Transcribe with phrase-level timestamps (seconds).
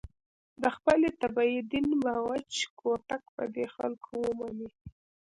[0.61, 4.69] د خپلې طبعې دین به په وچ کوتک په دې خلکو ومني.